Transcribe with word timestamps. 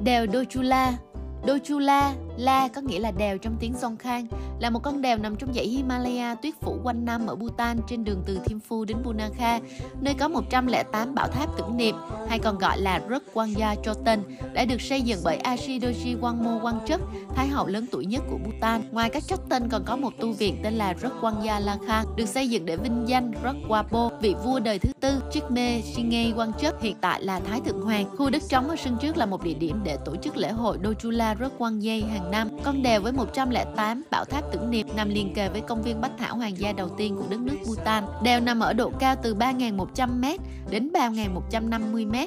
Đèo 0.00 0.26
Dochula 0.26 0.98
Dochula, 1.46 2.14
La 2.36 2.68
có 2.68 2.80
nghĩa 2.80 2.98
là 2.98 3.10
đèo 3.10 3.38
trong 3.38 3.56
tiếng 3.60 3.74
Songkhang, 3.74 4.26
là 4.60 4.70
một 4.70 4.80
con 4.82 5.02
đèo 5.02 5.18
nằm 5.18 5.36
trong 5.36 5.54
dãy 5.54 5.66
Himalaya 5.66 6.34
tuyết 6.34 6.54
phủ 6.60 6.78
quanh 6.82 7.04
năm 7.04 7.26
ở 7.26 7.36
Bhutan 7.36 7.78
trên 7.88 8.04
đường 8.04 8.22
từ 8.26 8.38
Thimphu 8.44 8.84
đến 8.84 8.96
Punakha, 9.04 9.60
nơi 10.00 10.14
có 10.14 10.28
108 10.28 11.14
bảo 11.14 11.28
tháp 11.28 11.56
tưởng 11.56 11.76
niệm, 11.76 11.96
hay 12.28 12.38
còn 12.38 12.58
gọi 12.58 12.78
là 12.80 13.00
Rukwanya 13.08 13.74
Choten, 13.82 14.20
đã 14.52 14.64
được 14.64 14.80
xây 14.80 15.02
dựng 15.02 15.20
bởi 15.24 15.38
Ashidoji 15.44 16.20
Wangmo 16.20 16.60
Wangchuk, 16.60 16.98
thái 17.34 17.48
hậu 17.48 17.66
lớn 17.66 17.86
tuổi 17.92 18.06
nhất 18.06 18.22
của 18.30 18.38
Bhutan. 18.44 18.82
Ngoài 18.92 19.10
các 19.10 19.22
Choten 19.26 19.68
còn 19.68 19.84
có 19.84 19.96
một 19.96 20.12
tu 20.20 20.32
viện 20.32 20.60
tên 20.62 20.74
là 20.74 20.94
Rukwanya 21.02 21.60
Lakhan, 21.60 22.06
được 22.16 22.26
xây 22.26 22.48
dựng 22.48 22.66
để 22.66 22.76
vinh 22.76 23.04
danh 23.06 23.32
Rukwapo, 23.44 24.10
vị 24.20 24.34
vua 24.44 24.60
đời 24.60 24.78
thứ 24.78 24.92
tư 25.00 25.22
Chikme 25.30 25.80
Shinge 25.80 26.32
Wangchuk, 26.36 26.72
hiện 26.80 26.96
tại 27.00 27.22
là 27.22 27.40
Thái 27.40 27.60
Thượng 27.60 27.80
Hoàng. 27.80 28.16
Khu 28.16 28.30
đất 28.30 28.42
trống 28.48 28.68
ở 28.68 28.76
sân 28.76 28.96
trước 29.00 29.16
là 29.16 29.26
một 29.26 29.42
địa 29.42 29.54
điểm 29.54 29.80
để 29.84 29.98
tổ 30.04 30.16
chức 30.16 30.36
lễ 30.36 30.52
hội 30.52 30.78
Dochula 30.84 31.34
Rukwanya 31.34 32.08
hàng 32.08 32.25
Nam 32.30 32.48
Con 32.64 32.82
đèo 32.82 33.00
với 33.00 33.12
108 33.12 34.02
bảo 34.10 34.24
tháp 34.24 34.44
tưởng 34.52 34.70
niệm 34.70 34.86
nằm 34.96 35.08
liền 35.08 35.34
kề 35.34 35.48
với 35.48 35.60
công 35.60 35.82
viên 35.82 36.00
Bách 36.00 36.12
Thảo 36.18 36.36
Hoàng 36.36 36.58
gia 36.58 36.72
đầu 36.72 36.88
tiên 36.88 37.16
của 37.16 37.24
đất 37.30 37.40
nước 37.40 37.56
Bhutan. 37.66 38.04
Đèo 38.22 38.40
nằm 38.40 38.60
ở 38.60 38.72
độ 38.72 38.90
cao 38.98 39.16
từ 39.22 39.34
3.100m 39.34 40.38
đến 40.70 40.90
3.150m 40.92 42.26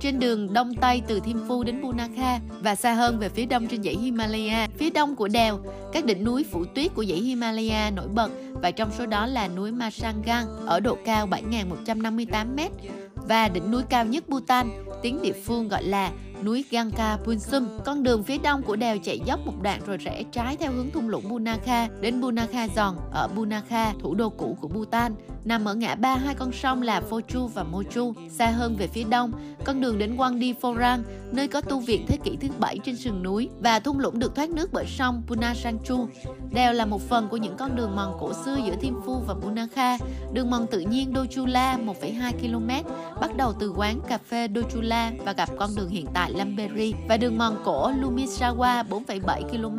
trên 0.00 0.18
đường 0.18 0.52
đông 0.52 0.74
tây 0.74 1.02
từ 1.06 1.20
Thimphu 1.20 1.64
đến 1.64 1.82
Punakha 1.82 2.40
và 2.60 2.74
xa 2.74 2.92
hơn 2.92 3.18
về 3.18 3.28
phía 3.28 3.46
đông 3.46 3.66
trên 3.66 3.82
dãy 3.82 3.96
Himalaya. 3.96 4.68
Phía 4.78 4.90
đông 4.90 5.16
của 5.16 5.28
đèo, 5.28 5.58
các 5.92 6.04
đỉnh 6.04 6.24
núi 6.24 6.44
phủ 6.50 6.64
tuyết 6.64 6.94
của 6.94 7.04
dãy 7.04 7.18
Himalaya 7.18 7.90
nổi 7.90 8.08
bật 8.08 8.30
và 8.62 8.70
trong 8.70 8.90
số 8.98 9.06
đó 9.06 9.26
là 9.26 9.48
núi 9.48 9.72
Masangan 9.72 10.44
ở 10.66 10.80
độ 10.80 10.96
cao 11.04 11.28
7.158m 11.28 12.68
và 13.14 13.48
đỉnh 13.48 13.70
núi 13.70 13.82
cao 13.88 14.04
nhất 14.04 14.28
Bhutan, 14.28 14.68
tiếng 15.02 15.22
địa 15.22 15.32
phương 15.32 15.68
gọi 15.68 15.84
là 15.84 16.10
núi 16.44 16.64
Gangka 16.70 17.18
Punsum. 17.24 17.68
Con 17.84 18.02
đường 18.02 18.22
phía 18.22 18.38
đông 18.38 18.62
của 18.62 18.76
đèo 18.76 18.98
chạy 18.98 19.20
dốc 19.24 19.40
một 19.46 19.62
đoạn 19.62 19.80
rồi 19.86 19.96
rẽ 19.96 20.22
trái 20.32 20.56
theo 20.56 20.72
hướng 20.72 20.90
thung 20.90 21.08
lũng 21.08 21.28
Bunakha 21.28 21.88
đến 22.00 22.20
Bunakha 22.20 22.68
Giòn 22.76 22.96
ở 23.12 23.28
Bunakha, 23.28 23.92
thủ 24.02 24.14
đô 24.14 24.28
cũ 24.28 24.56
của 24.60 24.68
Bhutan, 24.68 25.14
nằm 25.44 25.64
ở 25.64 25.74
ngã 25.74 25.94
ba 25.94 26.16
hai 26.16 26.34
con 26.34 26.52
sông 26.52 26.82
là 26.82 27.00
Phochu 27.00 27.46
và 27.46 27.62
Mochu. 27.62 28.12
Xa 28.30 28.46
hơn 28.46 28.76
về 28.76 28.86
phía 28.86 29.04
đông, 29.04 29.32
con 29.64 29.80
đường 29.80 29.98
đến 29.98 30.16
Wangdi 30.16 30.54
Phorang, 30.60 31.02
nơi 31.32 31.48
có 31.48 31.60
tu 31.60 31.80
viện 31.80 32.04
thế 32.08 32.16
kỷ 32.24 32.36
thứ 32.36 32.48
bảy 32.58 32.78
trên 32.84 32.96
sườn 32.96 33.22
núi 33.22 33.48
và 33.60 33.80
thung 33.80 33.98
lũng 33.98 34.18
được 34.18 34.34
thoát 34.34 34.50
nước 34.50 34.72
bởi 34.72 34.86
sông 34.86 35.22
Punasanchu. 35.26 36.06
Đèo 36.52 36.72
là 36.72 36.84
một 36.84 37.08
phần 37.08 37.28
của 37.28 37.36
những 37.36 37.56
con 37.56 37.76
đường 37.76 37.96
mòn 37.96 38.16
cổ 38.20 38.32
xưa 38.44 38.56
giữa 38.66 38.74
Thimphu 38.80 39.18
và 39.26 39.34
Bunakha. 39.34 39.98
Đường 40.32 40.50
mòn 40.50 40.66
tự 40.66 40.80
nhiên 40.80 41.12
Dochula 41.14 41.78
1,2 41.86 42.32
km 42.32 42.90
bắt 43.20 43.36
đầu 43.36 43.52
từ 43.52 43.72
quán 43.76 44.00
cà 44.08 44.18
phê 44.18 44.48
Dochula 44.54 45.12
và 45.24 45.32
gặp 45.32 45.48
con 45.58 45.70
đường 45.76 45.88
hiện 45.88 46.06
tại 46.14 46.27
Lamberi 46.28 46.94
và 47.08 47.16
đường 47.16 47.38
mòn 47.38 47.56
cổ 47.64 47.90
Lumisawa 47.90 48.84
4,7 48.84 49.42
km 49.42 49.78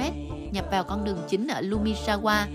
nhập 0.52 0.66
vào 0.72 0.83
con 0.83 1.03
đường 1.05 1.17
chính 1.30 1.47
ở 1.47 1.61
Lumisawa. 1.61 2.45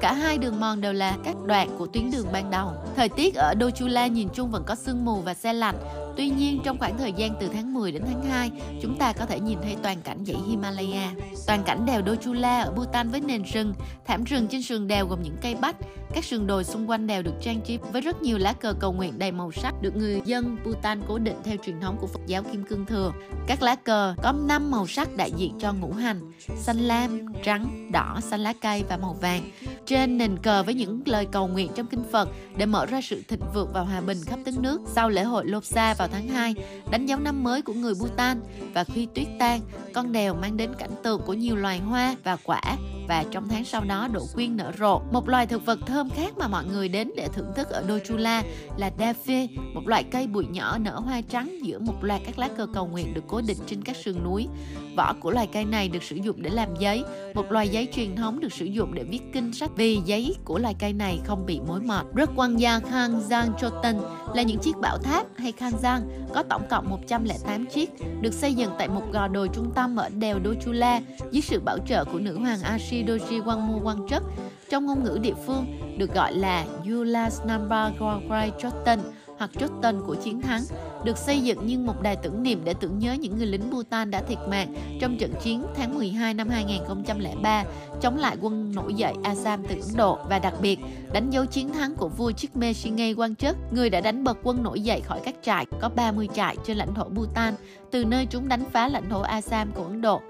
Cả 0.00 0.12
hai 0.12 0.38
đường 0.38 0.60
mòn 0.60 0.80
đều 0.80 0.92
là 0.92 1.16
các 1.24 1.36
đoạn 1.46 1.68
của 1.78 1.86
tuyến 1.86 2.10
đường 2.10 2.26
ban 2.32 2.50
đầu. 2.50 2.72
Thời 2.96 3.08
tiết 3.08 3.34
ở 3.34 3.54
Dochula 3.60 4.06
nhìn 4.06 4.28
chung 4.34 4.50
vẫn 4.50 4.62
có 4.66 4.74
sương 4.74 5.04
mù 5.04 5.14
và 5.14 5.34
xe 5.34 5.52
lạnh, 5.52 5.76
Tuy 6.16 6.28
nhiên, 6.28 6.60
trong 6.64 6.78
khoảng 6.78 6.98
thời 6.98 7.12
gian 7.12 7.34
từ 7.40 7.48
tháng 7.48 7.74
10 7.74 7.92
đến 7.92 8.02
tháng 8.06 8.24
2, 8.24 8.50
chúng 8.82 8.98
ta 8.98 9.12
có 9.12 9.26
thể 9.26 9.40
nhìn 9.40 9.58
thấy 9.62 9.76
toàn 9.82 10.02
cảnh 10.02 10.24
dãy 10.26 10.36
Himalaya. 10.48 11.12
Toàn 11.46 11.62
cảnh 11.64 11.86
đèo 11.86 12.02
Dochula 12.06 12.60
ở 12.60 12.72
Bhutan 12.72 13.08
với 13.08 13.20
nền 13.20 13.42
rừng, 13.42 13.74
thảm 14.06 14.24
rừng 14.24 14.46
trên 14.50 14.62
sườn 14.62 14.88
đèo 14.88 15.06
gồm 15.06 15.22
những 15.22 15.36
cây 15.42 15.54
bách. 15.54 15.76
Các 16.14 16.24
sườn 16.24 16.46
đồi 16.46 16.64
xung 16.64 16.90
quanh 16.90 17.06
đèo 17.06 17.22
được 17.22 17.34
trang 17.40 17.60
trí 17.60 17.78
với 17.92 18.00
rất 18.00 18.22
nhiều 18.22 18.38
lá 18.38 18.52
cờ 18.52 18.74
cầu 18.80 18.92
nguyện 18.92 19.18
đầy 19.18 19.32
màu 19.32 19.52
sắc 19.52 19.74
được 19.82 19.96
người 19.96 20.20
dân 20.24 20.56
Bhutan 20.64 21.02
cố 21.08 21.18
định 21.18 21.36
theo 21.44 21.56
truyền 21.66 21.80
thống 21.80 21.96
của 22.00 22.06
Phật 22.06 22.20
giáo 22.26 22.42
Kim 22.42 22.64
Cương 22.64 22.86
Thừa. 22.86 23.12
Các 23.46 23.62
lá 23.62 23.74
cờ 23.74 24.14
có 24.22 24.32
5 24.32 24.70
màu 24.70 24.86
sắc 24.86 25.16
đại 25.16 25.32
diện 25.32 25.52
cho 25.60 25.72
ngũ 25.72 25.92
hành, 25.92 26.32
xanh 26.56 26.78
lam, 26.78 27.32
trắng, 27.42 27.92
đỏ, 27.92 28.18
xanh 28.22 28.40
lá 28.40 28.52
cây 28.60 28.84
và 28.88 28.96
màu 28.96 29.16
vàng. 29.20 29.50
Trên 29.86 30.18
nền 30.18 30.38
cờ 30.38 30.62
với 30.62 30.74
những 30.74 31.02
lời 31.06 31.26
cầu 31.26 31.48
nguyện 31.48 31.70
trong 31.74 31.86
kinh 31.86 32.04
Phật 32.12 32.28
để 32.56 32.66
mở 32.66 32.86
ra 32.86 33.00
sự 33.00 33.22
thịnh 33.28 33.40
vượng 33.54 33.68
và 33.72 33.80
hòa 33.80 34.00
bình 34.00 34.18
khắp 34.26 34.38
đất 34.46 34.58
nước. 34.58 34.80
Sau 34.86 35.10
lễ 35.10 35.22
hội 35.22 35.46
Lopsa 35.46 35.94
vào 36.04 36.10
tháng 36.12 36.28
2, 36.28 36.54
đánh 36.90 37.06
dấu 37.06 37.18
năm 37.18 37.44
mới 37.44 37.62
của 37.62 37.72
người 37.72 37.94
Bhutan. 37.94 38.40
Và 38.74 38.84
khi 38.84 39.06
tuyết 39.14 39.26
tan, 39.38 39.60
con 39.92 40.12
đèo 40.12 40.34
mang 40.34 40.56
đến 40.56 40.70
cảnh 40.78 40.90
tượng 41.02 41.20
của 41.26 41.34
nhiều 41.34 41.56
loài 41.56 41.78
hoa 41.78 42.16
và 42.24 42.36
quả 42.36 42.62
và 43.08 43.24
trong 43.30 43.48
tháng 43.48 43.64
sau 43.64 43.84
đó 43.84 44.08
đổ 44.12 44.26
quyên 44.34 44.56
nở 44.56 44.72
rộ. 44.78 45.02
Một 45.12 45.28
loài 45.28 45.46
thực 45.46 45.66
vật 45.66 45.78
thơm 45.86 46.10
khác 46.10 46.38
mà 46.38 46.48
mọi 46.48 46.64
người 46.64 46.88
đến 46.88 47.10
để 47.16 47.28
thưởng 47.32 47.52
thức 47.56 47.68
ở 47.68 47.84
Dochula 47.88 48.42
là 48.76 48.90
daphne, 48.98 49.46
một 49.74 49.82
loại 49.86 50.04
cây 50.04 50.26
bụi 50.26 50.46
nhỏ 50.50 50.78
nở 50.78 50.98
hoa 50.98 51.20
trắng 51.20 51.58
giữa 51.62 51.78
một 51.78 52.04
loạt 52.04 52.20
các 52.26 52.38
lá 52.38 52.48
cờ 52.56 52.66
cầu 52.66 52.86
nguyện 52.86 53.14
được 53.14 53.24
cố 53.28 53.40
định 53.46 53.58
trên 53.66 53.82
các 53.82 53.96
sườn 53.96 54.24
núi. 54.24 54.48
Vỏ 54.96 55.14
của 55.20 55.30
loài 55.30 55.48
cây 55.52 55.64
này 55.64 55.88
được 55.88 56.02
sử 56.02 56.16
dụng 56.16 56.42
để 56.42 56.50
làm 56.50 56.68
giấy, 56.78 57.04
một 57.34 57.52
loài 57.52 57.68
giấy 57.68 57.88
truyền 57.94 58.16
thống 58.16 58.40
được 58.40 58.52
sử 58.52 58.64
dụng 58.64 58.94
để 58.94 59.04
viết 59.04 59.20
kinh 59.32 59.52
sách 59.52 59.70
vì 59.76 60.00
giấy 60.04 60.36
của 60.44 60.58
loài 60.58 60.74
cây 60.78 60.92
này 60.92 61.20
không 61.24 61.46
bị 61.46 61.60
mối 61.66 61.80
mọt. 61.80 62.06
Rất 62.14 62.30
quan 62.36 62.56
gia 62.56 62.80
Khang 62.80 63.20
Giang 63.20 63.52
Choten 63.60 63.96
là 64.34 64.42
những 64.42 64.58
chiếc 64.58 64.76
bảo 64.80 64.98
tháp 64.98 65.26
hay 65.36 65.52
Khang 65.52 65.78
Giang 65.78 66.26
có 66.34 66.42
tổng 66.42 66.62
cộng 66.70 66.90
108 66.90 67.66
chiếc, 67.66 67.90
được 68.20 68.32
xây 68.32 68.54
dựng 68.54 68.70
tại 68.78 68.88
một 68.88 69.12
gò 69.12 69.28
đồi 69.28 69.48
trung 69.54 69.72
tâm 69.74 69.96
ở 69.96 70.08
đèo 70.08 70.38
Dochula 70.44 71.00
dưới 71.30 71.42
sự 71.42 71.60
bảo 71.60 71.78
trợ 71.86 72.04
của 72.04 72.18
nữ 72.18 72.38
hoàng 72.38 72.60
Ashi. 72.62 72.93
Ashidoji 72.94 73.44
Wangmu 73.44 73.82
Wangchuk. 73.82 74.22
Trong 74.70 74.86
ngôn 74.86 75.04
ngữ 75.04 75.18
địa 75.22 75.34
phương 75.46 75.66
được 75.98 76.14
gọi 76.14 76.34
là 76.34 76.64
Yulas 76.90 77.40
Number 77.40 77.92
Gwagrai 77.98 78.50
Chotten 78.58 79.00
hoặc 79.38 79.50
Chotten 79.60 80.00
của 80.06 80.14
chiến 80.14 80.42
thắng, 80.42 80.62
được 81.04 81.18
xây 81.18 81.40
dựng 81.40 81.66
như 81.66 81.78
một 81.78 82.02
đài 82.02 82.16
tưởng 82.16 82.42
niệm 82.42 82.60
để 82.64 82.74
tưởng 82.80 82.98
nhớ 82.98 83.12
những 83.12 83.36
người 83.36 83.46
lính 83.46 83.70
Bhutan 83.70 84.10
đã 84.10 84.22
thiệt 84.22 84.38
mạng 84.48 84.74
trong 85.00 85.18
trận 85.18 85.32
chiến 85.42 85.64
tháng 85.76 85.94
12 85.94 86.34
năm 86.34 86.48
2003 86.48 87.64
chống 88.00 88.16
lại 88.16 88.36
quân 88.40 88.72
nổi 88.74 88.94
dậy 88.94 89.14
Assam 89.22 89.62
từ 89.68 89.74
Ấn 89.74 89.96
Độ 89.96 90.18
và 90.28 90.38
đặc 90.38 90.54
biệt 90.60 90.78
đánh 91.12 91.30
dấu 91.30 91.46
chiến 91.46 91.72
thắng 91.72 91.94
của 91.94 92.08
vua 92.08 92.32
Chikme 92.32 92.72
Shinge 92.72 93.12
Wangchuk, 93.12 93.54
người 93.70 93.90
đã 93.90 94.00
đánh 94.00 94.24
bật 94.24 94.38
quân 94.42 94.62
nổi 94.62 94.80
dậy 94.80 95.00
khỏi 95.00 95.20
các 95.24 95.34
trại 95.42 95.66
có 95.80 95.88
30 95.88 96.28
trại 96.34 96.56
trên 96.64 96.76
lãnh 96.76 96.94
thổ 96.94 97.04
Bhutan, 97.04 97.54
từ 97.90 98.04
nơi 98.04 98.26
chúng 98.26 98.48
đánh 98.48 98.64
phá 98.72 98.88
lãnh 98.88 99.10
thổ 99.10 99.20
Assam 99.20 99.72
của 99.72 99.82
Ấn 99.82 100.00
Độ. 100.00 100.20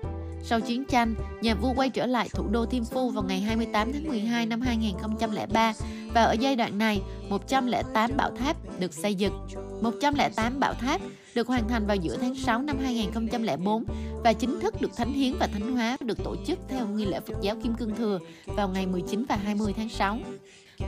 Sau 0.46 0.60
chiến 0.60 0.84
tranh, 0.84 1.14
nhà 1.40 1.54
vua 1.54 1.72
quay 1.76 1.90
trở 1.90 2.06
lại 2.06 2.28
thủ 2.32 2.48
đô 2.48 2.66
Thimphu 2.66 3.10
vào 3.10 3.24
ngày 3.24 3.40
28 3.40 3.92
tháng 3.92 4.08
12 4.08 4.46
năm 4.46 4.60
2003 4.60 5.72
và 6.14 6.22
ở 6.24 6.32
giai 6.32 6.56
đoạn 6.56 6.78
này, 6.78 7.02
108 7.28 8.16
bảo 8.16 8.30
tháp 8.30 8.56
được 8.80 8.94
xây 8.94 9.14
dựng. 9.14 9.32
108 9.80 10.60
bảo 10.60 10.74
tháp 10.74 11.00
được 11.34 11.46
hoàn 11.46 11.68
thành 11.68 11.86
vào 11.86 11.96
giữa 11.96 12.16
tháng 12.20 12.34
6 12.34 12.62
năm 12.62 12.78
2004 12.82 13.84
và 14.24 14.32
chính 14.32 14.60
thức 14.60 14.80
được 14.80 14.96
thánh 14.96 15.12
hiến 15.12 15.34
và 15.40 15.46
thánh 15.46 15.76
hóa 15.76 15.96
được 16.00 16.24
tổ 16.24 16.36
chức 16.46 16.58
theo 16.68 16.86
nghi 16.86 17.04
lễ 17.04 17.20
Phật 17.20 17.34
giáo 17.40 17.56
Kim 17.62 17.74
Cương 17.74 17.96
Thừa 17.96 18.18
vào 18.46 18.68
ngày 18.68 18.86
19 18.86 19.24
và 19.28 19.36
20 19.36 19.74
tháng 19.76 19.88
6. 19.88 20.18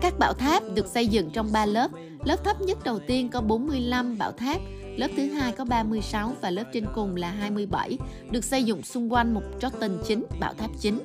Các 0.01 0.19
bảo 0.19 0.33
tháp 0.33 0.63
được 0.75 0.87
xây 0.87 1.07
dựng 1.07 1.31
trong 1.31 1.53
3 1.53 1.67
lớp. 1.67 1.91
Lớp 2.25 2.45
thấp 2.45 2.61
nhất 2.61 2.79
đầu 2.85 2.99
tiên 3.07 3.29
có 3.29 3.41
45 3.41 4.19
bảo 4.19 4.33
tháp, 4.33 4.61
lớp 4.97 5.09
thứ 5.17 5.27
hai 5.27 5.53
có 5.53 5.65
36 5.65 6.33
và 6.41 6.51
lớp 6.51 6.65
trên 6.73 6.85
cùng 6.95 7.17
là 7.17 7.31
27, 7.31 7.99
được 8.31 8.45
xây 8.45 8.65
dựng 8.65 8.83
xung 8.83 9.13
quanh 9.13 9.35
một 9.35 9.43
tầng 9.81 9.99
chính, 10.07 10.25
bảo 10.41 10.55
tháp 10.55 10.71
chính. 10.81 10.99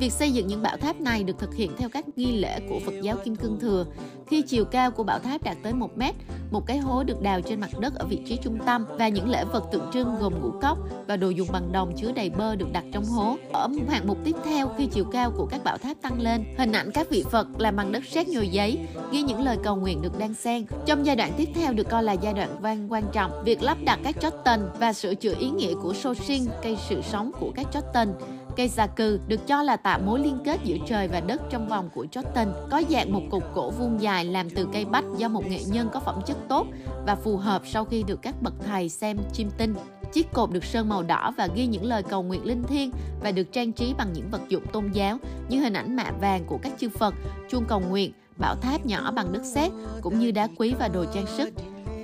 Việc 0.00 0.12
xây 0.12 0.32
dựng 0.32 0.46
những 0.46 0.62
bảo 0.62 0.76
tháp 0.76 1.00
này 1.00 1.24
được 1.24 1.38
thực 1.38 1.54
hiện 1.54 1.70
theo 1.78 1.88
các 1.88 2.04
nghi 2.16 2.32
lễ 2.32 2.60
của 2.68 2.80
Phật 2.86 2.94
giáo 3.02 3.16
Kim 3.16 3.36
Cương 3.36 3.60
Thừa. 3.60 3.86
Khi 4.26 4.42
chiều 4.42 4.64
cao 4.64 4.90
của 4.90 5.02
bảo 5.02 5.18
tháp 5.18 5.42
đạt 5.42 5.56
tới 5.62 5.72
1 5.72 5.98
mét, 5.98 6.14
một 6.50 6.66
cái 6.66 6.78
hố 6.78 7.04
được 7.04 7.22
đào 7.22 7.40
trên 7.40 7.60
mặt 7.60 7.70
đất 7.80 7.94
ở 7.94 8.06
vị 8.06 8.18
trí 8.26 8.36
trung 8.36 8.58
tâm 8.66 8.86
và 8.98 9.08
những 9.08 9.30
lễ 9.30 9.44
vật 9.44 9.64
tượng 9.72 9.90
trưng 9.92 10.16
gồm 10.20 10.42
ngũ 10.42 10.50
cốc 10.62 10.78
và 11.06 11.16
đồ 11.16 11.28
dùng 11.28 11.48
bằng 11.52 11.72
đồng 11.72 11.92
chứa 11.96 12.12
đầy 12.12 12.30
bơ 12.30 12.56
được 12.56 12.72
đặt 12.72 12.84
trong 12.92 13.04
hố. 13.04 13.36
Ở 13.52 13.68
hạng 13.88 14.06
mục 14.06 14.18
tiếp 14.24 14.36
theo 14.44 14.68
khi 14.78 14.86
chiều 14.86 15.04
cao 15.04 15.30
của 15.30 15.46
các 15.46 15.64
bảo 15.64 15.78
tháp 15.78 15.96
tăng 16.02 16.20
lên, 16.20 16.44
hình 16.58 16.72
ảnh 16.72 16.90
các 16.94 17.10
vị 17.10 17.24
Phật 17.30 17.46
làm 17.58 17.76
bằng 17.76 17.92
đất 17.92 18.04
sét 18.04 18.28
nhồi 18.28 18.48
giấy, 18.48 18.78
ghi 19.12 19.22
những 19.22 19.42
lời 19.42 19.58
cầu 19.62 19.76
nguyện 19.76 20.02
được 20.02 20.18
đan 20.18 20.34
xen. 20.34 20.66
Trong 20.86 21.06
giai 21.06 21.16
đoạn 21.16 21.32
tiếp 21.36 21.48
theo 21.54 21.72
được 21.72 21.88
coi 21.90 22.02
là 22.02 22.12
giai 22.12 22.32
đoạn 22.32 22.60
vang 22.60 22.92
quan 22.92 23.04
trọng, 23.12 23.30
việc 23.44 23.62
lắp 23.62 23.78
đặt 23.84 23.98
các 24.04 24.20
chót 24.20 24.32
tần 24.44 24.70
và 24.78 24.92
sửa 24.92 25.14
chữa 25.14 25.34
ý 25.38 25.50
nghĩa 25.50 25.74
của 25.82 25.94
sô 25.94 26.14
sinh 26.14 26.46
cây 26.62 26.76
sự 26.88 27.02
sống 27.02 27.32
của 27.40 27.52
các 27.56 27.66
chót 27.72 27.84
tần 27.92 28.14
Cây 28.56 28.68
xà 28.68 28.86
cừ 28.86 29.20
được 29.28 29.46
cho 29.46 29.62
là 29.62 29.76
tạo 29.76 29.98
mối 29.98 30.20
liên 30.20 30.38
kết 30.44 30.60
giữa 30.64 30.76
trời 30.86 31.08
và 31.08 31.20
đất 31.20 31.42
trong 31.50 31.68
vòng 31.68 31.90
của 31.94 32.06
Jotten, 32.12 32.46
có 32.70 32.82
dạng 32.90 33.12
một 33.12 33.22
cục 33.30 33.44
cổ 33.54 33.70
vuông 33.70 34.00
dài 34.00 34.24
làm 34.24 34.50
từ 34.50 34.68
cây 34.72 34.84
bách 34.84 35.04
do 35.16 35.28
một 35.28 35.46
nghệ 35.46 35.60
nhân 35.66 35.88
có 35.92 36.00
phẩm 36.00 36.20
chất 36.26 36.36
tốt 36.48 36.66
và 37.06 37.14
phù 37.14 37.36
hợp 37.36 37.62
sau 37.66 37.84
khi 37.84 38.02
được 38.02 38.22
các 38.22 38.42
bậc 38.42 38.54
thầy 38.66 38.88
xem 38.88 39.18
chim 39.32 39.50
tinh. 39.58 39.74
Chiếc 40.12 40.32
cột 40.32 40.50
được 40.50 40.64
sơn 40.64 40.88
màu 40.88 41.02
đỏ 41.02 41.32
và 41.36 41.48
ghi 41.54 41.66
những 41.66 41.84
lời 41.84 42.02
cầu 42.02 42.22
nguyện 42.22 42.44
linh 42.44 42.62
thiêng 42.62 42.90
và 43.22 43.32
được 43.32 43.52
trang 43.52 43.72
trí 43.72 43.94
bằng 43.98 44.12
những 44.12 44.30
vật 44.30 44.40
dụng 44.48 44.66
tôn 44.72 44.90
giáo 44.92 45.18
như 45.48 45.60
hình 45.60 45.72
ảnh 45.72 45.96
mạ 45.96 46.10
vàng 46.20 46.44
của 46.44 46.58
các 46.62 46.72
chư 46.78 46.88
Phật, 46.88 47.14
chuông 47.50 47.64
cầu 47.68 47.80
nguyện, 47.80 48.12
bảo 48.36 48.56
tháp 48.56 48.86
nhỏ 48.86 49.10
bằng 49.10 49.32
đất 49.32 49.42
sét 49.44 49.72
cũng 50.00 50.18
như 50.18 50.30
đá 50.30 50.48
quý 50.56 50.74
và 50.78 50.88
đồ 50.88 51.04
trang 51.14 51.26
sức. 51.26 51.50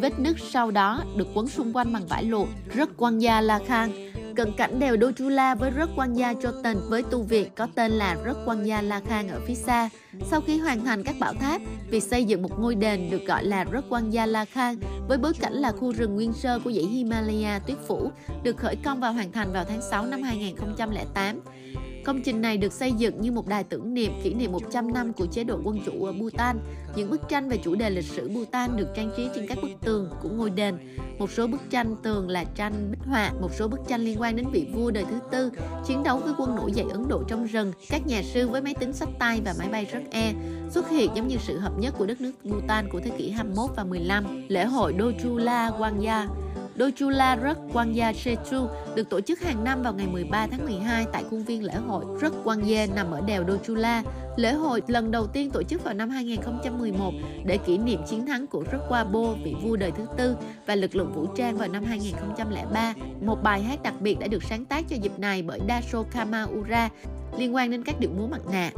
Vết 0.00 0.18
nứt 0.18 0.36
sau 0.52 0.70
đó 0.70 1.02
được 1.16 1.26
quấn 1.34 1.48
xung 1.48 1.76
quanh 1.76 1.92
bằng 1.92 2.06
vải 2.06 2.24
lụa, 2.24 2.46
rất 2.74 2.90
quan 2.96 3.18
gia 3.18 3.40
la 3.40 3.60
khang 3.66 4.10
cận 4.40 4.52
cảnh 4.52 4.78
đèo 4.78 4.96
Dojula 4.96 5.56
với 5.56 5.70
rất 5.70 5.90
Quan 5.96 6.14
Gia 6.14 6.32
Jotan 6.32 6.76
với 6.88 7.02
tu 7.02 7.22
viện 7.22 7.48
có 7.56 7.68
tên 7.74 7.92
là 7.92 8.16
rất 8.24 8.36
Quan 8.46 8.66
Gia 8.66 8.82
La 8.82 9.00
Khang 9.00 9.28
ở 9.28 9.40
phía 9.46 9.54
xa. 9.54 9.88
Sau 10.30 10.40
khi 10.40 10.58
hoàn 10.58 10.84
thành 10.84 11.04
các 11.04 11.16
bảo 11.20 11.34
tháp, 11.34 11.60
việc 11.90 12.02
xây 12.02 12.24
dựng 12.24 12.42
một 12.42 12.60
ngôi 12.60 12.74
đền 12.74 13.10
được 13.10 13.26
gọi 13.26 13.44
là 13.44 13.64
rất 13.64 13.84
Quan 13.88 14.10
Gia 14.10 14.26
La 14.26 14.44
Khang 14.44 14.76
với 15.08 15.18
bối 15.18 15.32
cảnh 15.40 15.52
là 15.52 15.72
khu 15.72 15.92
rừng 15.92 16.14
nguyên 16.14 16.32
sơ 16.32 16.58
của 16.58 16.72
dãy 16.72 16.84
Himalaya 16.84 17.58
tuyết 17.58 17.76
phủ 17.88 18.10
được 18.42 18.56
khởi 18.56 18.76
công 18.76 19.00
và 19.00 19.08
hoàn 19.08 19.32
thành 19.32 19.52
vào 19.52 19.64
tháng 19.64 19.82
6 19.90 20.06
năm 20.06 20.22
2008. 20.22 21.40
Công 22.04 22.22
trình 22.22 22.42
này 22.42 22.56
được 22.56 22.72
xây 22.72 22.92
dựng 22.92 23.20
như 23.20 23.32
một 23.32 23.46
đài 23.46 23.64
tưởng 23.64 23.94
niệm 23.94 24.12
kỷ 24.22 24.34
niệm 24.34 24.52
100 24.52 24.92
năm 24.92 25.12
của 25.12 25.26
chế 25.26 25.44
độ 25.44 25.60
quân 25.64 25.78
chủ 25.86 26.04
ở 26.04 26.12
Bhutan. 26.12 26.58
Những 26.96 27.10
bức 27.10 27.28
tranh 27.28 27.48
về 27.48 27.56
chủ 27.64 27.74
đề 27.74 27.90
lịch 27.90 28.04
sử 28.04 28.28
Bhutan 28.28 28.76
được 28.76 28.88
trang 28.96 29.10
trí 29.16 29.28
trên 29.34 29.46
các 29.46 29.58
bức 29.62 29.70
tường 29.80 30.10
của 30.22 30.28
ngôi 30.28 30.50
đền. 30.50 30.78
Một 31.18 31.30
số 31.30 31.46
bức 31.46 31.70
tranh 31.70 31.96
tường 32.02 32.28
là 32.28 32.44
tranh 32.44 32.90
bích 32.90 33.06
họa, 33.06 33.32
một 33.40 33.50
số 33.58 33.68
bức 33.68 33.80
tranh 33.88 34.00
liên 34.00 34.20
quan 34.20 34.36
đến 34.36 34.46
vị 34.52 34.66
vua 34.74 34.90
đời 34.90 35.04
thứ 35.10 35.18
tư, 35.30 35.50
chiến 35.86 36.02
đấu 36.02 36.18
với 36.18 36.34
quân 36.38 36.56
nổi 36.56 36.72
dậy 36.72 36.86
Ấn 36.90 37.08
Độ 37.08 37.22
trong 37.28 37.46
rừng, 37.46 37.72
các 37.88 38.06
nhà 38.06 38.22
sư 38.22 38.48
với 38.48 38.62
máy 38.62 38.74
tính 38.74 38.92
sách 38.92 39.08
tay 39.18 39.40
và 39.44 39.54
máy 39.58 39.68
bay 39.68 39.84
rất 39.84 40.00
e 40.10 40.34
xuất 40.70 40.90
hiện 40.90 41.10
giống 41.14 41.28
như 41.28 41.36
sự 41.46 41.58
hợp 41.58 41.78
nhất 41.78 41.94
của 41.98 42.06
đất 42.06 42.20
nước 42.20 42.32
Bhutan 42.44 42.88
của 42.92 43.00
thế 43.00 43.10
kỷ 43.18 43.30
21 43.30 43.70
và 43.76 43.84
15. 43.84 44.24
Lễ 44.48 44.64
hội 44.64 44.94
Dojula 44.98 45.78
Wangya 45.78 46.26
Dojula 46.80 47.36
Ruk 47.42 47.74
Wangya 47.74 48.12
Sechu 48.12 48.68
được 48.94 49.10
tổ 49.10 49.20
chức 49.20 49.40
hàng 49.40 49.64
năm 49.64 49.82
vào 49.82 49.94
ngày 49.94 50.06
13 50.06 50.46
tháng 50.46 50.64
12 50.64 51.06
tại 51.12 51.24
khuôn 51.30 51.44
viên 51.44 51.64
lễ 51.64 51.74
hội 51.74 52.04
Ruk 52.20 52.44
Wangya 52.44 52.94
nằm 52.94 53.10
ở 53.10 53.20
đèo 53.20 53.44
Dojula. 53.44 54.02
Lễ 54.36 54.52
hội 54.52 54.82
lần 54.86 55.10
đầu 55.10 55.26
tiên 55.26 55.50
tổ 55.50 55.62
chức 55.62 55.84
vào 55.84 55.94
năm 55.94 56.10
2011 56.10 57.12
để 57.44 57.58
kỷ 57.58 57.78
niệm 57.78 58.00
chiến 58.10 58.26
thắng 58.26 58.46
của 58.46 58.64
Ruk 58.72 58.80
Wabo, 58.88 59.34
vị 59.44 59.54
vua 59.62 59.76
đời 59.76 59.90
thứ 59.90 60.06
tư 60.16 60.36
và 60.66 60.74
lực 60.74 60.96
lượng 60.96 61.12
vũ 61.12 61.26
trang 61.36 61.56
vào 61.56 61.68
năm 61.68 61.84
2003. 61.84 62.94
Một 63.20 63.42
bài 63.42 63.62
hát 63.62 63.82
đặc 63.82 63.94
biệt 64.00 64.18
đã 64.20 64.26
được 64.26 64.42
sáng 64.42 64.64
tác 64.64 64.84
cho 64.88 64.96
dịp 65.02 65.18
này 65.18 65.42
bởi 65.42 65.60
Daso 65.68 66.02
Kamaura 66.02 66.88
liên 67.38 67.54
quan 67.54 67.70
đến 67.70 67.84
các 67.84 68.00
điệu 68.00 68.10
múa 68.18 68.26
mặt 68.26 68.40
nạ. 68.52 68.70